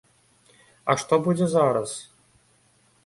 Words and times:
А 0.93 0.95
што 1.03 1.13
будзе 1.27 1.47
зараз? 1.53 1.91